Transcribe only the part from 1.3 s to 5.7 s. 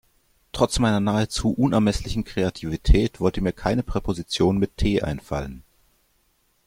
unermesslichen Kreativität wollte mir keine Präposition mit T einfallen.